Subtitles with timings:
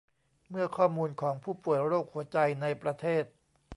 [0.49, 3.23] เมื่อข้อมูลของผู้ป่วยโรคหัวใจในประเทศ